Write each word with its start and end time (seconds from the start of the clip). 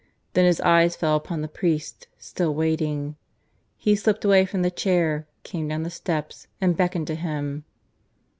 Then 0.33 0.45
his 0.45 0.59
eyes 0.61 0.95
fell 0.95 1.15
upon 1.15 1.41
the 1.41 1.47
priest, 1.47 2.07
still 2.17 2.55
waiting: 2.55 3.17
he 3.77 3.95
slipped 3.95 4.25
away 4.25 4.47
from 4.47 4.63
the 4.63 4.71
chair, 4.71 5.27
came 5.43 5.67
down 5.67 5.83
the 5.83 5.91
steps, 5.91 6.47
and 6.59 6.75
beckoned 6.75 7.05
to 7.05 7.13
him. 7.15 7.65